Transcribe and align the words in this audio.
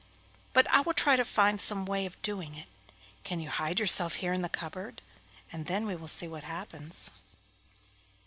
But 0.53 0.65
I 0.71 0.81
will 0.81 0.95
try 0.95 1.15
to 1.15 1.23
find 1.23 1.61
some 1.61 1.85
way 1.85 2.07
of 2.07 2.19
doing 2.23 2.55
it. 2.55 2.67
Can 3.23 3.39
you 3.39 3.51
hide 3.51 3.79
yourself 3.79 4.15
here 4.15 4.33
in 4.33 4.41
the 4.41 4.49
cupboard? 4.49 5.03
and 5.51 5.67
then 5.67 5.85
we 5.85 5.95
will 5.95 6.07
see 6.07 6.27
what 6.27 6.43
happens. 6.43 7.11